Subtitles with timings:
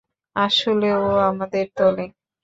[0.35, 2.09] আসলে, ও আমাদের দলেই।